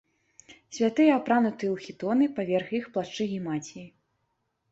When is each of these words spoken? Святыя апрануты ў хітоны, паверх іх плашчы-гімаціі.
Святыя 0.75 1.11
апрануты 1.19 1.65
ў 1.73 1.83
хітоны, 1.85 2.25
паверх 2.39 2.67
іх 2.79 2.89
плашчы-гімаціі. 2.95 3.85